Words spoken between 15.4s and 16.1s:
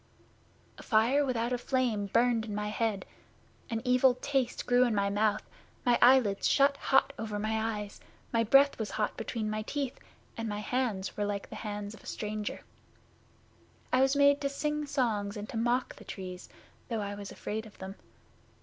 to mock the